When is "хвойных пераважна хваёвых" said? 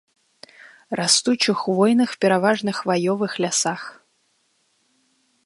1.63-3.31